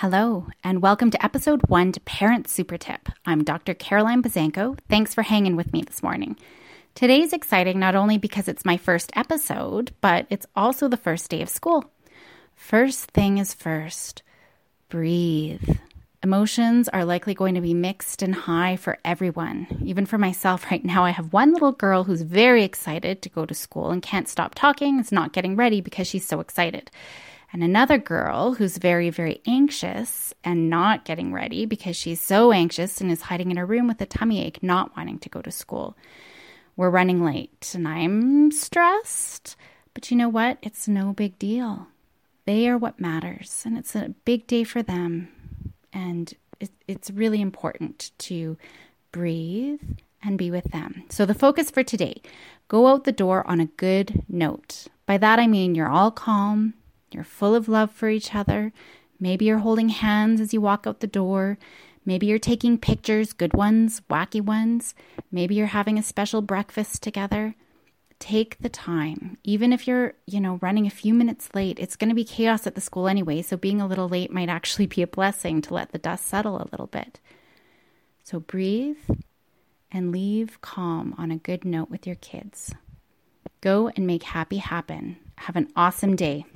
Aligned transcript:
Hello, 0.00 0.46
and 0.62 0.82
welcome 0.82 1.10
to 1.10 1.24
episode 1.24 1.62
one 1.68 1.90
to 1.92 2.00
Parent 2.00 2.48
Super 2.50 2.76
Tip. 2.76 3.08
I'm 3.24 3.42
Dr. 3.42 3.72
Caroline 3.72 4.22
Buzanko. 4.22 4.78
Thanks 4.90 5.14
for 5.14 5.22
hanging 5.22 5.56
with 5.56 5.72
me 5.72 5.80
this 5.80 6.02
morning. 6.02 6.36
Today's 6.94 7.32
exciting 7.32 7.78
not 7.78 7.94
only 7.94 8.18
because 8.18 8.46
it's 8.46 8.66
my 8.66 8.76
first 8.76 9.10
episode, 9.16 9.92
but 10.02 10.26
it's 10.28 10.44
also 10.54 10.86
the 10.86 10.98
first 10.98 11.30
day 11.30 11.40
of 11.40 11.48
school. 11.48 11.90
First 12.54 13.10
thing 13.12 13.38
is 13.38 13.54
first 13.54 14.22
breathe. 14.90 15.78
Emotions 16.22 16.90
are 16.90 17.06
likely 17.06 17.32
going 17.32 17.54
to 17.54 17.62
be 17.62 17.72
mixed 17.72 18.20
and 18.20 18.34
high 18.34 18.76
for 18.76 18.98
everyone. 19.02 19.66
Even 19.82 20.04
for 20.04 20.18
myself, 20.18 20.70
right 20.70 20.84
now, 20.84 21.06
I 21.06 21.10
have 21.10 21.32
one 21.32 21.54
little 21.54 21.72
girl 21.72 22.04
who's 22.04 22.20
very 22.20 22.64
excited 22.64 23.22
to 23.22 23.30
go 23.30 23.46
to 23.46 23.54
school 23.54 23.90
and 23.90 24.02
can't 24.02 24.28
stop 24.28 24.54
talking, 24.54 25.00
is 25.00 25.10
not 25.10 25.32
getting 25.32 25.56
ready 25.56 25.80
because 25.80 26.06
she's 26.06 26.26
so 26.26 26.40
excited 26.40 26.90
and 27.52 27.62
another 27.62 27.98
girl 27.98 28.54
who's 28.54 28.78
very, 28.78 29.10
very 29.10 29.40
anxious 29.46 30.34
and 30.44 30.68
not 30.68 31.04
getting 31.04 31.32
ready 31.32 31.64
because 31.64 31.96
she's 31.96 32.20
so 32.20 32.52
anxious 32.52 33.00
and 33.00 33.10
is 33.10 33.22
hiding 33.22 33.50
in 33.50 33.56
her 33.56 33.66
room 33.66 33.86
with 33.86 34.00
a 34.00 34.06
tummy 34.06 34.44
ache, 34.44 34.62
not 34.62 34.96
wanting 34.96 35.18
to 35.20 35.28
go 35.28 35.40
to 35.42 35.50
school. 35.50 35.96
We're 36.76 36.90
running 36.90 37.24
late 37.24 37.72
and 37.74 37.86
I'm 37.88 38.50
stressed, 38.50 39.56
but 39.94 40.10
you 40.10 40.16
know 40.16 40.28
what? 40.28 40.58
It's 40.62 40.88
no 40.88 41.12
big 41.12 41.38
deal. 41.38 41.88
They 42.44 42.68
are 42.68 42.78
what 42.78 43.00
matters, 43.00 43.64
and 43.66 43.76
it's 43.76 43.96
a 43.96 44.14
big 44.24 44.46
day 44.46 44.62
for 44.62 44.80
them. 44.82 45.28
And 45.92 46.32
it's 46.86 47.10
really 47.10 47.40
important 47.40 48.12
to 48.18 48.56
breathe 49.10 49.80
and 50.22 50.38
be 50.38 50.50
with 50.50 50.70
them. 50.70 51.04
So, 51.08 51.26
the 51.26 51.34
focus 51.34 51.70
for 51.70 51.82
today 51.82 52.22
go 52.68 52.86
out 52.86 53.04
the 53.04 53.12
door 53.12 53.46
on 53.46 53.60
a 53.60 53.66
good 53.66 54.22
note. 54.28 54.86
By 55.06 55.18
that, 55.18 55.38
I 55.38 55.46
mean 55.46 55.74
you're 55.74 55.88
all 55.88 56.10
calm, 56.10 56.74
you're 57.10 57.24
full 57.24 57.54
of 57.54 57.68
love 57.68 57.90
for 57.90 58.08
each 58.08 58.34
other. 58.34 58.72
Maybe 59.18 59.46
you're 59.46 59.58
holding 59.58 59.88
hands 59.88 60.40
as 60.40 60.52
you 60.52 60.60
walk 60.60 60.86
out 60.86 61.00
the 61.00 61.06
door. 61.06 61.58
Maybe 62.04 62.26
you're 62.26 62.38
taking 62.38 62.78
pictures, 62.78 63.32
good 63.32 63.54
ones, 63.54 64.02
wacky 64.08 64.40
ones. 64.40 64.94
Maybe 65.32 65.54
you're 65.54 65.66
having 65.66 65.98
a 65.98 66.02
special 66.02 66.42
breakfast 66.42 67.02
together. 67.02 67.54
Take 68.18 68.58
the 68.58 68.68
time. 68.68 69.36
Even 69.44 69.72
if 69.72 69.86
you're, 69.86 70.14
you 70.26 70.40
know, 70.40 70.58
running 70.62 70.86
a 70.86 70.90
few 70.90 71.12
minutes 71.12 71.50
late, 71.54 71.78
it's 71.78 71.96
going 71.96 72.08
to 72.08 72.14
be 72.14 72.24
chaos 72.24 72.66
at 72.66 72.74
the 72.74 72.80
school 72.80 73.08
anyway, 73.08 73.42
so 73.42 73.56
being 73.56 73.80
a 73.80 73.86
little 73.86 74.08
late 74.08 74.32
might 74.32 74.48
actually 74.48 74.86
be 74.86 75.02
a 75.02 75.06
blessing 75.06 75.60
to 75.62 75.74
let 75.74 75.92
the 75.92 75.98
dust 75.98 76.26
settle 76.26 76.56
a 76.56 76.68
little 76.70 76.86
bit. 76.86 77.20
So 78.24 78.40
breathe 78.40 78.96
and 79.90 80.12
leave 80.12 80.60
calm 80.60 81.14
on 81.18 81.30
a 81.30 81.36
good 81.36 81.64
note 81.64 81.90
with 81.90 82.06
your 82.06 82.16
kids. 82.16 82.74
Go 83.60 83.88
and 83.96 84.06
make 84.06 84.22
happy 84.22 84.58
happen. 84.58 85.18
Have 85.36 85.56
an 85.56 85.70
awesome 85.76 86.16
day. 86.16 86.46